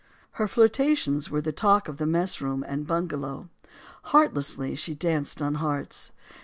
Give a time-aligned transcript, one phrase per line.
[0.31, 3.49] Her flirtations were the talk of mess room and bung alow.
[4.05, 6.11] Heartlessly, she danced on hearts.